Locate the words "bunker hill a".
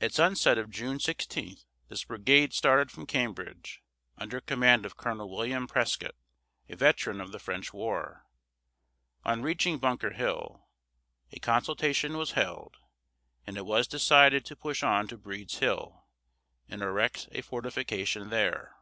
9.78-11.38